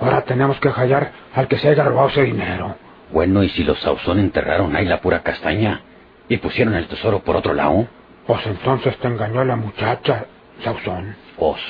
ahora 0.00 0.22
tenemos 0.22 0.58
que 0.60 0.68
hallar 0.68 1.12
al 1.34 1.48
que 1.48 1.58
se 1.58 1.68
haya 1.68 1.84
robado 1.84 2.08
ese 2.08 2.24
dinero. 2.24 2.76
Bueno, 3.12 3.42
¿y 3.42 3.48
si 3.50 3.64
los 3.64 3.78
Sauzón 3.80 4.18
enterraron 4.18 4.74
ahí 4.76 4.84
la 4.84 5.00
pura 5.00 5.22
castaña 5.22 5.82
y 6.28 6.36
pusieron 6.36 6.74
el 6.74 6.86
tesoro 6.86 7.20
por 7.20 7.36
otro 7.36 7.54
lado? 7.54 7.86
Pues 8.26 8.46
entonces 8.46 8.96
te 8.98 9.08
engañó 9.08 9.44
la 9.44 9.56
muchacha, 9.56 10.26
Sauzón. 10.62 11.16
Pues, 11.36 11.60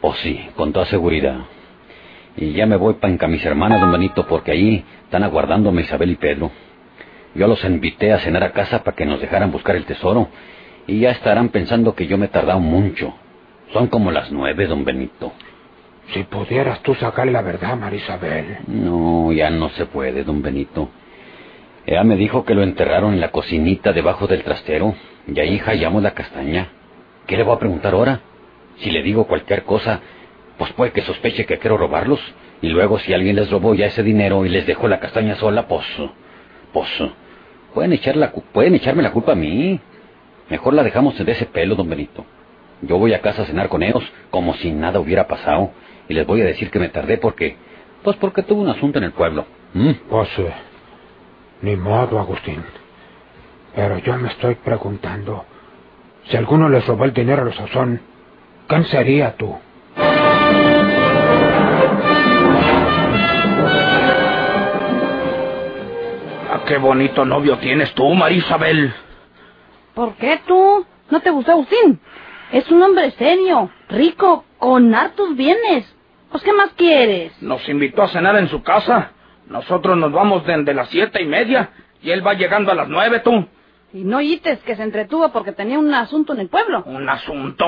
pues 0.00 0.18
sí, 0.18 0.48
con 0.56 0.72
toda 0.72 0.86
seguridad. 0.86 1.38
Y 2.36 2.52
ya 2.52 2.66
me 2.66 2.76
voy 2.76 2.94
para 2.94 3.28
mis 3.28 3.44
hermanas, 3.44 3.80
don 3.80 3.92
Benito, 3.92 4.26
porque 4.26 4.50
ahí 4.50 4.84
están 5.04 5.22
aguardándome 5.22 5.82
Isabel 5.82 6.10
y 6.10 6.16
Pedro. 6.16 6.50
Yo 7.34 7.48
los 7.48 7.64
invité 7.64 8.12
a 8.12 8.20
cenar 8.20 8.44
a 8.44 8.52
casa 8.52 8.84
para 8.84 8.96
que 8.96 9.06
nos 9.06 9.20
dejaran 9.20 9.50
buscar 9.50 9.74
el 9.74 9.84
tesoro, 9.84 10.28
y 10.86 11.00
ya 11.00 11.10
estarán 11.10 11.48
pensando 11.48 11.94
que 11.94 12.06
yo 12.06 12.16
me 12.16 12.26
he 12.26 12.28
tardado 12.28 12.60
mucho. 12.60 13.14
Son 13.72 13.88
como 13.88 14.10
las 14.10 14.30
nueve, 14.30 14.66
don 14.66 14.84
Benito. 14.84 15.32
Si 16.12 16.22
pudieras 16.24 16.80
tú 16.82 16.94
sacarle 16.94 17.32
la 17.32 17.42
verdad, 17.42 17.76
Marisabel. 17.76 18.58
No, 18.68 19.32
ya 19.32 19.50
no 19.50 19.70
se 19.70 19.86
puede, 19.86 20.22
don 20.22 20.42
Benito. 20.42 20.90
Ella 21.86 22.04
me 22.04 22.16
dijo 22.16 22.44
que 22.44 22.54
lo 22.54 22.62
enterraron 22.62 23.14
en 23.14 23.20
la 23.20 23.30
cocinita 23.30 23.92
debajo 23.92 24.26
del 24.26 24.44
trastero, 24.44 24.94
y 25.26 25.38
ahí 25.40 25.58
hallamos 25.58 26.02
la 26.02 26.12
castaña. 26.12 26.68
¿Qué 27.26 27.36
le 27.36 27.42
voy 27.42 27.56
a 27.56 27.58
preguntar 27.58 27.94
ahora? 27.94 28.20
Si 28.76 28.90
le 28.90 29.02
digo 29.02 29.26
cualquier 29.26 29.64
cosa, 29.64 30.00
pues 30.56 30.72
puede 30.72 30.92
que 30.92 31.02
sospeche 31.02 31.46
que 31.46 31.58
quiero 31.58 31.78
robarlos, 31.78 32.20
y 32.62 32.68
luego 32.68 32.98
si 33.00 33.12
alguien 33.12 33.36
les 33.36 33.50
robó 33.50 33.74
ya 33.74 33.86
ese 33.86 34.02
dinero 34.02 34.46
y 34.46 34.50
les 34.50 34.66
dejó 34.66 34.86
la 34.86 35.00
castaña 35.00 35.34
sola, 35.36 35.66
pues... 35.66 35.84
pues... 36.72 36.88
Pueden, 37.74 38.00
pueden 38.52 38.74
echarme 38.74 39.02
la 39.02 39.10
culpa 39.10 39.32
a 39.32 39.34
mí. 39.34 39.80
Mejor 40.48 40.74
la 40.74 40.82
dejamos 40.82 41.18
de 41.18 41.32
ese 41.32 41.46
pelo, 41.46 41.74
don 41.74 41.88
Benito. 41.88 42.24
Yo 42.82 42.98
voy 42.98 43.12
a 43.14 43.20
casa 43.20 43.42
a 43.42 43.46
cenar 43.46 43.68
con 43.68 43.82
ellos 43.82 44.04
como 44.30 44.54
si 44.54 44.70
nada 44.70 45.00
hubiera 45.00 45.26
pasado 45.26 45.72
y 46.08 46.14
les 46.14 46.26
voy 46.26 46.40
a 46.42 46.44
decir 46.44 46.70
que 46.70 46.78
me 46.78 46.88
tardé 46.88 47.18
porque... 47.18 47.56
Pues 48.02 48.16
porque 48.16 48.42
tuve 48.42 48.60
un 48.60 48.68
asunto 48.68 48.98
en 48.98 49.04
el 49.04 49.12
pueblo. 49.12 49.46
¿Mm? 49.72 49.90
Pues... 50.08 50.28
Eh, 50.38 50.52
ni 51.62 51.76
modo, 51.76 52.18
Agustín. 52.20 52.62
Pero 53.74 53.98
yo 53.98 54.16
me 54.18 54.28
estoy 54.28 54.54
preguntando... 54.56 55.44
Si 56.28 56.36
alguno 56.36 56.68
les 56.70 56.86
robó 56.86 57.04
el 57.04 57.12
dinero 57.12 57.42
a 57.42 57.44
los 57.46 57.56
Sazón, 57.56 58.00
¿quién 58.66 58.84
sería 58.84 59.36
tú? 59.36 59.56
Qué 66.64 66.78
bonito 66.78 67.24
novio 67.24 67.58
tienes 67.58 67.92
tú, 67.94 68.12
Marisabel. 68.14 68.92
¿Por 69.94 70.14
qué 70.14 70.40
tú? 70.46 70.86
¿No 71.10 71.20
te 71.20 71.30
gustó 71.30 71.52
Agustín? 71.52 72.00
Es 72.52 72.70
un 72.70 72.82
hombre 72.82 73.10
serio, 73.12 73.70
rico, 73.88 74.44
con 74.58 74.94
hartos 74.94 75.36
bienes. 75.36 75.94
Pues, 76.30 76.42
¿qué 76.42 76.52
más 76.52 76.70
quieres? 76.76 77.40
Nos 77.42 77.68
invitó 77.68 78.02
a 78.02 78.08
cenar 78.08 78.36
en 78.36 78.48
su 78.48 78.62
casa. 78.62 79.12
Nosotros 79.46 79.96
nos 79.96 80.10
vamos 80.12 80.44
desde 80.46 80.74
las 80.74 80.88
siete 80.88 81.22
y 81.22 81.26
media 81.26 81.70
y 82.02 82.10
él 82.10 82.26
va 82.26 82.34
llegando 82.34 82.72
a 82.72 82.74
las 82.74 82.88
nueve, 82.88 83.20
tú. 83.20 83.46
Y 83.92 84.02
no 84.02 84.16
oíste 84.16 84.58
que 84.58 84.74
se 84.74 84.82
entretuvo 84.82 85.28
porque 85.30 85.52
tenía 85.52 85.78
un 85.78 85.94
asunto 85.94 86.32
en 86.32 86.40
el 86.40 86.48
pueblo. 86.48 86.82
¿Un 86.86 87.08
asunto? 87.08 87.66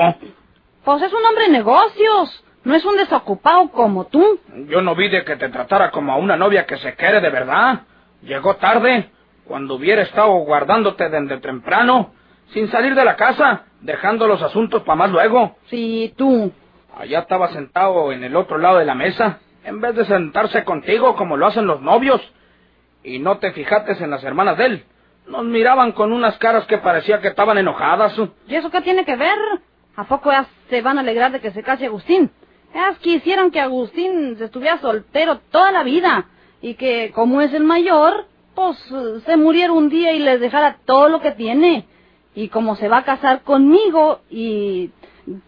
Pues 0.83 1.01
es 1.01 1.13
un 1.13 1.23
hombre 1.25 1.45
de 1.45 1.51
negocios. 1.51 2.43
No 2.65 2.75
es 2.75 2.83
un 2.83 2.97
desocupado 2.97 3.69
como 3.69 4.07
tú. 4.07 4.39
Yo 4.67 4.81
no 4.81 4.95
vi 4.95 5.07
de 5.07 5.23
que 5.23 5.37
te 5.37 5.47
tratara 5.47 5.89
como 5.91 6.11
a 6.11 6.17
una 6.17 6.35
novia 6.35 6.65
que 6.65 6.77
se 6.77 6.95
quiere 6.95 7.21
de 7.21 7.29
verdad. 7.29 7.81
Llegó 8.21 8.55
tarde, 8.55 9.09
cuando 9.45 9.75
hubiera 9.75 10.01
estado 10.01 10.31
guardándote 10.39 11.09
desde 11.09 11.37
temprano, 11.39 12.13
sin 12.53 12.69
salir 12.69 12.95
de 12.95 13.05
la 13.05 13.15
casa, 13.15 13.63
dejando 13.81 14.27
los 14.27 14.41
asuntos 14.41 14.83
para 14.83 14.95
más 14.95 15.11
luego. 15.11 15.57
Sí, 15.67 16.13
tú. 16.17 16.51
Allá 16.97 17.19
estaba 17.19 17.49
sentado 17.49 18.11
en 18.11 18.23
el 18.23 18.35
otro 18.35 18.57
lado 18.57 18.79
de 18.79 18.85
la 18.85 18.95
mesa, 18.95 19.39
en 19.63 19.79
vez 19.81 19.95
de 19.95 20.05
sentarse 20.05 20.63
contigo 20.63 21.15
como 21.15 21.37
lo 21.37 21.47
hacen 21.47 21.67
los 21.67 21.81
novios. 21.81 22.21
Y 23.03 23.19
no 23.19 23.37
te 23.37 23.51
fijates 23.51 24.01
en 24.01 24.09
las 24.09 24.23
hermanas 24.23 24.57
de 24.57 24.65
él. 24.65 24.85
Nos 25.27 25.43
miraban 25.43 25.91
con 25.91 26.11
unas 26.11 26.37
caras 26.37 26.65
que 26.65 26.77
parecía 26.77 27.19
que 27.19 27.27
estaban 27.27 27.57
enojadas. 27.57 28.17
¿Y 28.47 28.55
eso 28.55 28.71
qué 28.71 28.81
tiene 28.81 29.05
que 29.05 29.15
ver? 29.15 29.37
¿A 29.95 30.05
poco 30.05 30.31
ya 30.31 30.47
se 30.69 30.81
van 30.81 30.97
a 30.97 31.01
alegrar 31.01 31.31
de 31.31 31.39
que 31.39 31.51
se 31.51 31.63
case 31.63 31.85
Agustín? 31.85 32.31
Ellas 32.73 32.97
quisieran 32.99 33.51
que 33.51 33.59
Agustín 33.59 34.37
estuviera 34.39 34.77
soltero 34.79 35.39
toda 35.51 35.71
la 35.71 35.83
vida 35.83 36.25
y 36.61 36.75
que 36.75 37.11
como 37.13 37.41
es 37.41 37.53
el 37.53 37.63
mayor, 37.63 38.25
pues 38.55 38.77
se 39.25 39.37
muriera 39.37 39.71
un 39.71 39.89
día 39.89 40.13
y 40.13 40.19
les 40.19 40.39
dejara 40.39 40.77
todo 40.85 41.09
lo 41.09 41.21
que 41.21 41.31
tiene. 41.31 41.85
Y 42.33 42.49
como 42.49 42.75
se 42.75 42.87
va 42.87 42.97
a 42.97 43.03
casar 43.03 43.41
conmigo 43.41 44.21
y 44.29 44.91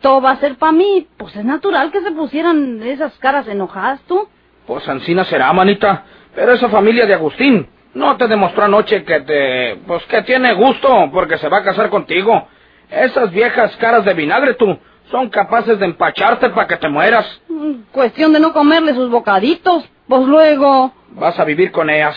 todo 0.02 0.22
va 0.22 0.32
a 0.32 0.40
ser 0.40 0.58
para 0.58 0.72
mí, 0.72 1.08
pues 1.18 1.36
es 1.36 1.46
natural 1.46 1.92
que 1.92 2.02
se 2.02 2.12
pusieran 2.12 2.82
esas 2.84 3.18
caras 3.20 3.48
enojadas, 3.48 4.02
¿tú? 4.08 4.28
Pues 4.68 4.88
Ancina 4.88 5.24
será, 5.24 5.52
manita. 5.54 6.06
Pero 6.36 6.54
esa 6.54 6.70
familia 6.70 7.06
de 7.06 7.14
Agustín 7.14 7.68
no 7.94 8.18
te 8.18 8.28
demostró 8.28 8.66
anoche 8.66 9.04
que 9.04 9.22
te... 9.22 9.76
pues 9.88 10.04
que 10.06 10.22
tiene 10.24 10.54
gusto 10.54 11.10
porque 11.12 11.38
se 11.38 11.50
va 11.50 11.60
a 11.60 11.64
casar 11.64 11.90
contigo. 11.90 12.48
Esas 12.90 13.32
viejas 13.32 13.76
caras 13.78 14.06
de 14.06 14.14
vinagre, 14.14 14.54
tú, 14.56 14.78
son 15.12 15.30
capaces 15.30 15.80
de 15.80 15.86
empacharte 15.86 16.50
para 16.50 16.68
que 16.68 16.78
te 16.78 16.90
mueras. 16.90 17.42
Mm, 17.48 17.82
cuestión 17.92 18.34
de 18.34 18.40
no 18.40 18.54
comerle 18.54 18.94
sus 18.94 19.10
bocaditos, 19.10 19.90
pues 20.08 20.24
luego... 20.28 20.94
Vas 21.12 21.40
a 21.40 21.46
vivir 21.46 21.72
con 21.72 21.90
ellas. 21.90 22.16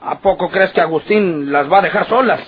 ¿A 0.00 0.18
poco 0.18 0.48
crees 0.50 0.70
que 0.70 0.80
Agustín 0.80 1.50
las 1.52 1.70
va 1.70 1.78
a 1.78 1.82
dejar 1.82 2.06
solas? 2.06 2.40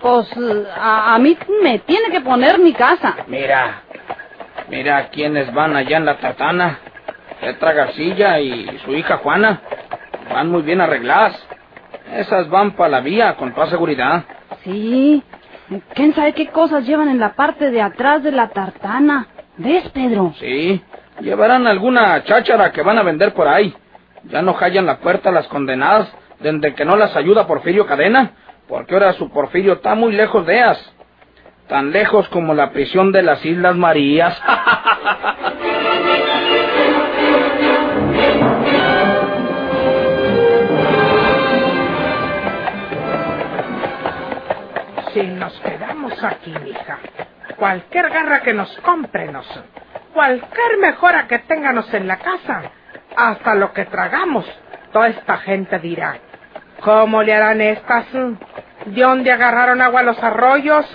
Pues 0.00 0.28
a, 0.76 1.18
mí 1.18 1.36
me 1.62 1.78
tiene 1.80 2.10
que 2.10 2.22
poner 2.22 2.58
mi 2.58 2.72
casa. 2.72 3.16
Mira, 3.26 3.82
mira 4.68 5.08
quiénes 5.10 5.52
van 5.52 5.76
allá 5.76 5.98
en 5.98 6.06
la 6.06 6.16
tartana. 6.18 6.78
Petra 7.40 7.72
Garcilla 7.72 8.40
y 8.40 8.78
su 8.84 8.92
hija 8.94 9.18
Juana. 9.18 9.60
Van 10.32 10.50
muy 10.50 10.62
bien 10.62 10.80
arregladas. 10.80 11.38
Esas 12.14 12.48
van 12.48 12.72
para 12.72 12.88
la 12.88 13.00
vía 13.00 13.36
con 13.36 13.54
toda 13.54 13.68
seguridad. 13.68 14.24
Sí. 14.64 15.22
¿Quién 15.94 16.14
sabe 16.14 16.32
qué 16.32 16.48
cosas 16.48 16.86
llevan 16.86 17.08
en 17.08 17.20
la 17.20 17.34
parte 17.34 17.70
de 17.70 17.80
atrás 17.80 18.22
de 18.22 18.32
la 18.32 18.48
tartana? 18.48 19.28
¿Ves, 19.56 19.88
Pedro? 19.90 20.34
Sí. 20.40 20.82
Llevarán 21.20 21.66
alguna 21.66 22.24
cháchara 22.24 22.72
que 22.72 22.82
van 22.82 22.98
a 22.98 23.02
vender 23.02 23.34
por 23.34 23.46
ahí. 23.46 23.74
Ya 24.24 24.40
no 24.42 24.54
hallan 24.54 24.86
la 24.86 24.98
puerta 24.98 25.30
las 25.30 25.46
condenadas 25.48 26.10
desde 26.38 26.74
que 26.74 26.84
no 26.84 26.96
las 26.96 27.14
ayuda 27.14 27.46
Porfirio 27.46 27.86
Cadena, 27.86 28.32
porque 28.68 28.94
ahora 28.94 29.12
su 29.12 29.30
Porfirio 29.30 29.74
está 29.74 29.94
muy 29.94 30.12
lejos 30.12 30.46
de 30.46 30.56
ellas. 30.56 30.94
Tan 31.68 31.92
lejos 31.92 32.28
como 32.30 32.54
la 32.54 32.70
prisión 32.70 33.12
de 33.12 33.22
las 33.22 33.44
Islas 33.44 33.76
Marías. 33.76 34.40
Si 45.12 45.22
nos 45.22 45.52
quedamos 45.60 46.24
aquí, 46.24 46.54
mija, 46.64 46.98
cualquier 47.56 48.08
garra 48.08 48.40
que 48.40 48.54
nos 48.54 48.74
compre 48.78 49.30
nos 49.30 49.46
cualquier 50.12 50.78
mejora 50.78 51.26
que 51.26 51.38
tenganos 51.40 51.92
en 51.94 52.06
la 52.06 52.16
casa, 52.18 52.62
hasta 53.16 53.54
lo 53.54 53.72
que 53.72 53.84
tragamos, 53.86 54.46
toda 54.92 55.08
esta 55.08 55.38
gente 55.38 55.78
dirá, 55.78 56.16
¿cómo 56.80 57.22
le 57.22 57.34
harán 57.34 57.60
estas? 57.60 58.06
¿De 58.12 59.02
dónde 59.02 59.32
agarraron 59.32 59.82
agua 59.82 60.02
los 60.02 60.22
arroyos? 60.22 60.86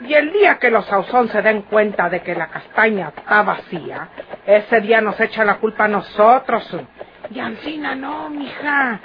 Y 0.00 0.12
el 0.14 0.32
día 0.32 0.58
que 0.58 0.70
los 0.70 0.84
Sauzón 0.86 1.28
se 1.28 1.40
den 1.40 1.62
cuenta 1.62 2.08
de 2.08 2.20
que 2.20 2.34
la 2.34 2.48
castaña 2.48 3.12
está 3.16 3.42
vacía, 3.42 4.08
ese 4.46 4.80
día 4.80 5.00
nos 5.00 5.18
echa 5.20 5.44
la 5.44 5.56
culpa 5.56 5.84
a 5.84 5.88
nosotros. 5.88 6.76
Y 7.30 7.40
Ancina 7.40 7.94
no, 7.94 8.28
mija. 8.28 9.00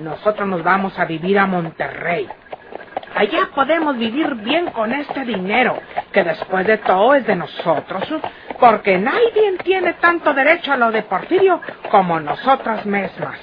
Nosotros 0.00 0.48
nos 0.48 0.62
vamos 0.62 0.98
a 0.98 1.04
vivir 1.04 1.38
a 1.38 1.46
Monterrey. 1.46 2.28
Allá 3.14 3.48
podemos 3.54 3.96
vivir 3.96 4.34
bien 4.36 4.70
con 4.70 4.92
este 4.92 5.24
dinero, 5.24 5.78
que 6.12 6.24
después 6.24 6.66
de 6.66 6.78
todo 6.78 7.14
es 7.14 7.26
de 7.26 7.36
nosotros, 7.36 8.04
porque 8.58 8.98
nadie 8.98 9.58
tiene 9.62 9.94
tanto 9.94 10.32
derecho 10.32 10.72
a 10.72 10.76
lo 10.76 10.90
de 10.90 11.02
Porfirio 11.02 11.60
como 11.90 12.18
nosotras 12.20 12.86
mismas. 12.86 13.38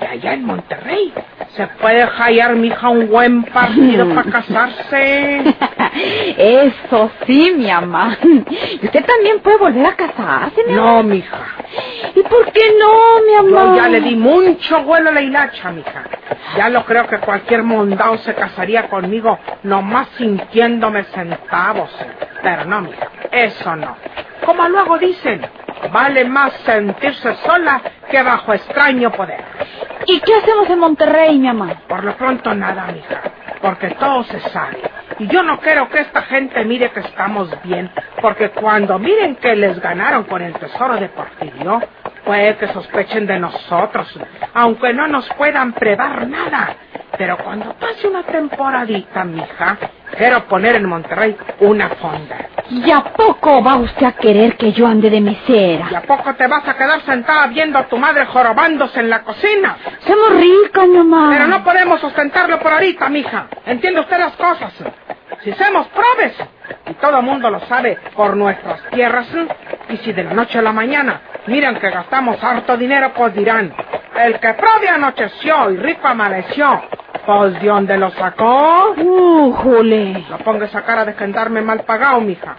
Y 0.00 0.04
allá 0.04 0.34
en 0.34 0.44
Monterrey 0.44 1.12
se 1.56 1.66
puede 1.66 2.04
hallar, 2.06 2.54
mija, 2.54 2.88
un 2.88 3.08
buen 3.08 3.42
partido 3.44 4.08
para 4.14 4.30
casarse. 4.30 5.56
Eso 6.36 7.10
sí, 7.26 7.52
mi 7.56 7.66
mamá. 7.66 8.16
¿Y 8.22 8.84
usted 8.84 9.04
también 9.04 9.40
puede 9.40 9.58
volver 9.58 9.86
a 9.86 9.96
casarse, 9.96 10.62
mi 10.66 10.74
No, 10.74 11.02
mija. 11.02 11.38
¿Y 12.14 12.22
por 12.22 12.52
qué 12.52 12.72
no, 12.78 13.42
mi 13.42 13.50
mamá? 13.50 13.76
Yo 13.76 13.82
ya 13.82 13.88
le 13.88 14.00
di 14.00 14.16
mucho 14.16 14.82
vuelo 14.82 15.10
a 15.10 15.12
la 15.12 15.20
hilacha, 15.20 15.70
mija. 15.70 16.04
Ya 16.56 16.68
lo 16.68 16.84
creo 16.84 17.06
que 17.06 17.18
cualquier 17.18 17.62
mondao 17.62 18.18
se 18.18 18.34
casaría 18.34 18.88
conmigo 18.88 19.38
nomás 19.62 20.08
sintiéndome 20.16 21.04
centavos. 21.04 21.90
Pero 22.42 22.64
no, 22.64 22.80
mija, 22.82 23.08
eso 23.30 23.76
no. 23.76 23.96
Como 24.44 24.68
luego 24.68 24.98
dicen, 24.98 25.42
vale 25.92 26.24
más 26.24 26.52
sentirse 26.64 27.34
sola 27.46 27.80
que 28.10 28.22
bajo 28.22 28.52
extraño 28.52 29.10
poder. 29.12 29.44
¿Y 30.06 30.20
qué 30.20 30.34
hacemos 30.34 30.68
en 30.68 30.78
Monterrey, 30.78 31.38
mi 31.38 31.46
mamá? 31.46 31.74
Por 31.86 32.04
lo 32.04 32.16
pronto 32.16 32.54
nada, 32.54 32.86
mija, 32.92 33.20
porque 33.60 33.90
todo 33.92 34.24
se 34.24 34.40
sabe. 34.50 34.78
Y 35.18 35.26
yo 35.28 35.42
no 35.42 35.60
quiero 35.60 35.88
que 35.88 36.00
esta 36.00 36.22
gente 36.22 36.64
mire 36.64 36.90
que 36.90 37.00
estamos 37.00 37.50
bien, 37.62 37.90
porque 38.20 38.50
cuando 38.50 38.98
miren 38.98 39.36
que 39.36 39.54
les 39.56 39.78
ganaron 39.80 40.24
con 40.24 40.42
el 40.42 40.54
tesoro 40.54 40.96
de 40.96 41.08
Porfirio, 41.10 41.80
puede 42.24 42.56
que 42.56 42.68
sospechen 42.68 43.26
de 43.26 43.38
nosotros, 43.38 44.08
aunque 44.54 44.92
no 44.92 45.06
nos 45.08 45.28
puedan 45.30 45.72
prevar 45.72 46.26
nada. 46.26 46.76
Pero 47.18 47.36
cuando 47.38 47.74
pase 47.74 48.08
una 48.08 48.22
temporadita, 48.22 49.24
mija, 49.24 49.76
quiero 50.16 50.44
poner 50.44 50.76
en 50.76 50.88
Monterrey 50.88 51.36
una 51.60 51.88
fonda. 51.90 52.36
¿Y 52.70 52.90
a 52.90 53.00
poco 53.00 53.62
va 53.62 53.76
usted 53.76 54.06
a 54.06 54.12
querer 54.12 54.56
que 54.56 54.72
yo 54.72 54.86
ande 54.86 55.10
de 55.10 55.20
mesera? 55.20 55.88
¿Y 55.90 55.94
a 55.94 56.02
poco 56.02 56.34
te 56.34 56.46
vas 56.46 56.66
a 56.68 56.76
quedar 56.76 57.00
sentada 57.02 57.48
viendo 57.48 57.78
a 57.78 57.86
tu 57.88 57.98
madre 57.98 58.26
jorobándose 58.26 59.00
en 59.00 59.10
la 59.10 59.22
cocina? 59.22 59.76
Somos 60.06 60.40
ricas, 60.40 60.86
mi 60.86 60.98
mamá. 60.98 61.30
Pero 61.32 61.48
no 61.48 61.64
podemos 61.64 62.00
sustentarlo 62.00 62.58
por 62.60 62.72
ahorita, 62.72 63.08
mija. 63.08 63.48
¿Entiende 63.66 64.00
usted 64.00 64.18
las 64.18 64.36
cosas? 64.36 64.72
Si 65.42 65.52
somos 65.52 65.88
probes, 65.88 66.34
y 66.88 66.94
todo 66.94 67.18
el 67.18 67.24
mundo 67.24 67.50
lo 67.50 67.60
sabe 67.60 67.98
por 68.14 68.36
nuestras 68.36 68.82
tierras, 68.90 69.26
y 69.90 69.96
si 69.98 70.12
de 70.12 70.24
la 70.24 70.32
noche 70.32 70.58
a 70.58 70.62
la 70.62 70.72
mañana 70.72 71.20
miran 71.46 71.78
que 71.78 71.90
gastamos 71.90 72.42
harto 72.42 72.76
dinero, 72.76 73.12
pues 73.14 73.34
dirán, 73.34 73.74
el 74.16 74.38
que 74.38 74.54
prove 74.54 74.88
anocheció 74.88 75.70
y 75.70 75.76
rico 75.76 76.06
amaneció, 76.06 76.82
pues 77.26 77.60
¿de 77.60 77.68
dónde 77.68 77.98
lo 77.98 78.10
sacó? 78.10 78.94
Uh, 78.96 79.52
jule. 79.52 80.24
No 80.30 80.38
ponga 80.38 80.66
esa 80.66 80.82
cara 80.82 81.04
de 81.04 81.14
gendarme 81.14 81.60
mal 81.60 81.80
pagado, 81.80 82.20
mija. 82.20 82.56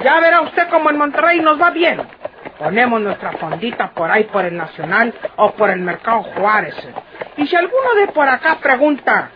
Ya 0.00 0.20
verá 0.20 0.40
usted 0.42 0.68
cómo 0.68 0.90
en 0.90 0.98
Monterrey 0.98 1.40
nos 1.40 1.60
va 1.60 1.70
bien. 1.70 2.00
Ponemos 2.58 3.00
nuestra 3.00 3.32
fondita 3.32 3.90
por 3.90 4.10
ahí 4.10 4.24
por 4.24 4.44
el 4.44 4.56
Nacional 4.56 5.14
o 5.36 5.52
por 5.52 5.70
el 5.70 5.80
Mercado 5.80 6.22
Juárez. 6.22 6.76
Y 7.36 7.46
si 7.46 7.56
alguno 7.56 7.94
de 7.96 8.08
por 8.08 8.28
acá 8.28 8.58
pregunta, 8.60 9.30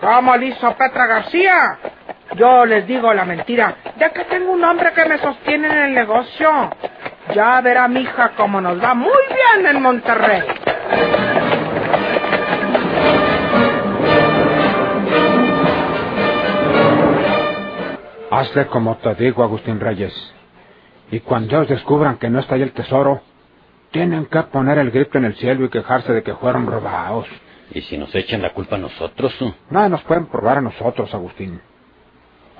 ¿cómo 0.00 0.36
le 0.36 0.46
hizo 0.46 0.74
Petra 0.76 1.06
García? 1.06 1.78
Yo 2.34 2.66
les 2.66 2.86
digo 2.86 3.14
la 3.14 3.24
mentira 3.24 3.76
de 3.96 4.10
que 4.10 4.24
tengo 4.24 4.52
un 4.52 4.64
hombre 4.64 4.92
que 4.92 5.06
me 5.06 5.18
sostiene 5.18 5.68
en 5.68 5.78
el 5.78 5.94
negocio. 5.94 6.70
Ya 7.34 7.60
verá, 7.60 7.88
mija, 7.88 8.32
cómo 8.36 8.60
nos 8.60 8.82
va 8.82 8.94
muy 8.94 9.10
bien 9.28 9.66
en 9.66 9.82
Monterrey. 9.82 10.42
Hazle 18.30 18.66
como 18.66 18.96
te 18.98 19.14
digo, 19.14 19.42
Agustín 19.42 19.80
Reyes. 19.80 20.12
Y 21.10 21.20
cuando 21.20 21.56
ellos 21.56 21.68
descubran 21.68 22.18
que 22.18 22.28
no 22.28 22.40
está 22.40 22.56
ahí 22.56 22.62
el 22.62 22.72
tesoro, 22.72 23.22
tienen 23.92 24.26
que 24.26 24.42
poner 24.44 24.78
el 24.78 24.90
grito 24.90 25.18
en 25.18 25.24
el 25.24 25.34
cielo 25.36 25.64
y 25.64 25.68
quejarse 25.70 26.12
de 26.12 26.22
que 26.22 26.34
fueron 26.34 26.66
robados. 26.66 27.26
¿Y 27.72 27.80
si 27.82 27.98
nos 27.98 28.14
echan 28.14 28.42
la 28.42 28.52
culpa 28.52 28.76
a 28.76 28.78
nosotros? 28.78 29.34
Nada 29.70 29.88
nos 29.88 30.02
pueden 30.02 30.26
probar 30.26 30.58
a 30.58 30.60
nosotros, 30.62 31.12
Agustín. 31.14 31.60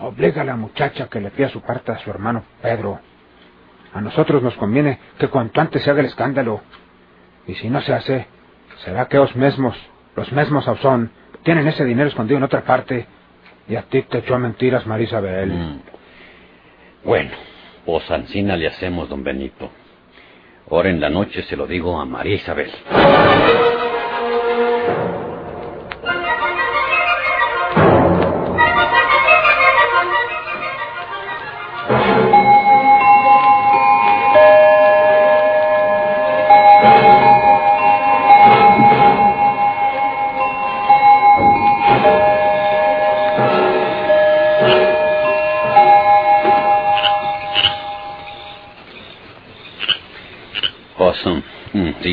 Obliga 0.01 0.43
a 0.43 0.45
la 0.45 0.57
muchacha 0.57 1.09
que 1.09 1.21
le 1.21 1.31
pida 1.31 1.49
su 1.49 1.61
parte 1.61 1.93
a 1.93 1.99
su 1.99 2.11
hermano 2.11 2.43
Pedro. 2.63 3.01
A 3.93 4.01
nosotros 4.01 4.43
nos 4.43 4.55
conviene 4.57 4.99
que 5.19 5.29
cuanto 5.29 5.61
antes 5.61 5.83
se 5.83 5.91
haga 5.91 6.01
el 6.01 6.07
escándalo. 6.07 6.61
Y 7.47 7.55
si 7.55 7.71
no 7.71 7.81
se 7.81 7.95
hace, 7.95 8.27
será 8.85 9.07
que 9.07 9.17
los 9.17 9.35
mismos, 9.37 9.77
los 10.15 10.31
mismos 10.33 10.65
Sauzón, 10.65 11.11
tienen 11.43 11.67
ese 11.69 11.85
dinero 11.85 12.09
escondido 12.09 12.39
en 12.39 12.45
otra 12.45 12.63
parte 12.63 13.07
y 13.69 13.77
a 13.77 13.83
ti 13.83 14.03
te 14.03 14.19
echó 14.19 14.35
a 14.35 14.39
mentiras 14.39 14.87
Marisabel. 14.87 15.53
Mm. 15.53 15.81
Bueno, 17.05 17.31
pues 17.85 18.11
Ancina 18.11 18.57
le 18.57 18.67
hacemos, 18.67 19.09
don 19.09 19.23
Benito. 19.23 19.71
Ahora 20.71 20.91
en 20.91 21.01
la 21.01 21.09
noche 21.09 21.43
se 21.45 21.57
lo 21.57 21.67
digo 21.67 22.01
a 22.01 22.05
María 22.05 22.35
Isabel. 22.35 22.73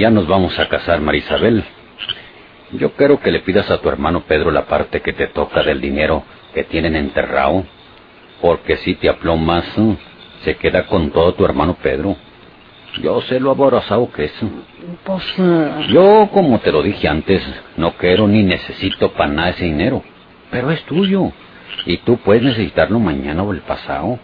Ya 0.03 0.09
nos 0.09 0.27
vamos 0.27 0.59
a 0.59 0.67
casar, 0.67 0.99
Marisabel, 0.99 1.63
yo 2.73 2.91
quiero 2.91 3.21
que 3.21 3.31
le 3.31 3.39
pidas 3.39 3.71
a 3.71 3.77
tu 3.77 3.87
hermano 3.87 4.25
Pedro 4.27 4.51
la 4.51 4.65
parte 4.65 4.99
que 4.99 5.13
te 5.13 5.27
toca 5.27 5.63
del 5.63 5.79
dinero 5.79 6.25
que 6.53 6.65
tienen 6.65 6.97
enterrado, 6.97 7.63
porque 8.41 8.75
si 8.75 8.95
te 8.95 9.07
aplomas, 9.07 9.63
se 10.41 10.57
queda 10.57 10.87
con 10.87 11.11
todo 11.11 11.35
tu 11.35 11.45
hermano 11.45 11.77
Pedro. 11.81 12.17
Yo 13.01 13.21
sé 13.21 13.39
lo 13.39 13.51
aborazado 13.51 14.11
que 14.11 14.25
es. 14.25 14.33
Pues, 15.05 15.23
eh, 15.37 15.87
Yo, 15.87 16.29
como 16.33 16.59
te 16.59 16.73
lo 16.73 16.83
dije 16.83 17.07
antes, 17.07 17.41
no 17.77 17.93
quiero 17.93 18.27
ni 18.27 18.43
necesito 18.43 19.13
para 19.13 19.31
nada 19.31 19.49
ese 19.51 19.63
dinero, 19.63 20.03
pero 20.51 20.69
es 20.69 20.83
tuyo. 20.83 21.31
Y 21.85 21.99
tú 21.99 22.17
puedes 22.17 22.43
necesitarlo 22.43 22.99
mañana 22.99 23.41
o 23.41 23.53
el 23.53 23.61
pasado. 23.61 24.19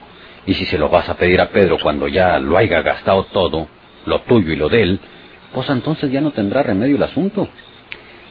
Y 0.45 0.55
si 0.55 0.65
se 0.65 0.77
lo 0.77 0.89
vas 0.89 1.07
a 1.07 1.15
pedir 1.15 1.39
a 1.39 1.51
Pedro 1.51 1.77
cuando 1.81 2.09
ya 2.09 2.37
lo 2.37 2.57
haya 2.57 2.81
gastado 2.81 3.23
todo, 3.31 3.69
lo 4.05 4.19
tuyo 4.23 4.51
y 4.51 4.57
lo 4.57 4.67
de 4.67 4.81
él, 4.81 4.99
pues 5.53 5.69
entonces 5.69 6.11
ya 6.11 6.21
no 6.21 6.31
tendrá 6.31 6.63
remedio 6.63 6.95
el 6.95 7.03
asunto. 7.03 7.47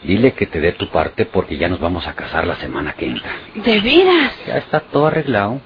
Dile 0.02 0.33
que 0.33 0.46
te 0.46 0.61
dé 0.61 0.72
tu 0.72 0.88
parte 0.90 1.26
porque 1.26 1.57
ya 1.57 1.68
nos 1.68 1.81
vamos 1.81 2.07
a 2.07 2.14
casar 2.14 2.46
la 2.46 2.57
semana 2.57 2.92
que 2.92 3.07
entra. 3.07 3.33
¿de 3.54 3.81
veras? 3.81 4.33
Ya 4.46 4.59
está 4.59 4.81
todo 4.81 5.09
arreglado. 5.09 5.61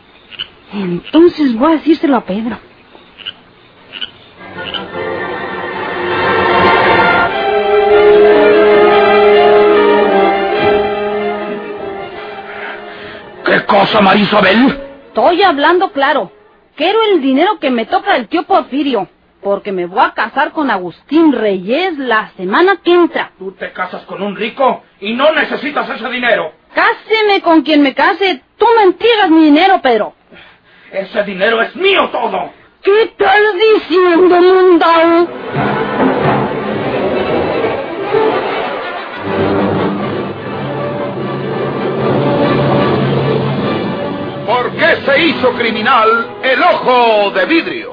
Entonces 0.73 1.55
voy 1.55 1.73
a 1.73 1.77
decírselo 1.77 2.17
a 2.17 2.25
Pedro. 2.25 2.59
¿Qué 13.45 13.65
cosa, 13.67 14.01
Marisabel? 14.01 14.79
Estoy 15.09 15.43
hablando 15.43 15.93
claro. 15.93 16.33
Quiero 16.75 17.01
el 17.13 17.21
dinero 17.21 17.59
que 17.61 17.71
me 17.71 17.85
toca 17.85 18.15
del 18.15 18.29
tío 18.29 18.45
Porfirio, 18.45 19.09
porque 19.43 19.73
me 19.73 19.87
voy 19.87 20.01
a 20.01 20.13
casar 20.13 20.53
con 20.53 20.71
Agustín 20.71 21.33
Reyes 21.33 21.99
la 21.99 22.31
semana 22.37 22.79
que 22.83 22.93
entra. 22.93 23.33
Tú 23.39 23.53
te 23.53 23.73
casas 23.73 24.03
con 24.03 24.23
un 24.23 24.37
rico 24.37 24.85
y 25.01 25.15
no 25.15 25.33
necesitas 25.33 25.89
ese 25.91 26.09
dinero. 26.09 26.53
Cáseme 26.75 27.43
con 27.43 27.63
quien 27.63 27.83
me 27.83 27.95
case. 27.95 28.43
Tú 28.57 28.67
me 28.77 28.85
entregas 28.85 29.31
mi 29.31 29.45
dinero, 29.45 29.81
Pedro. 29.83 30.15
Ese 30.91 31.23
dinero 31.25 31.61
es 31.61 31.75
mío 31.77 32.09
todo. 32.11 32.51
¿Qué 32.83 33.03
estás 33.03 33.41
diciendo, 33.79 34.41
mundao? 34.41 35.29
se 45.05 45.23
hizo 45.25 45.53
criminal 45.55 46.09
el 46.43 46.63
ojo 46.63 47.31
de 47.31 47.47
vidrio? 47.47 47.93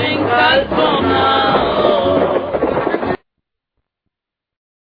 en 0.00 0.26
calzonado. 0.26 1.97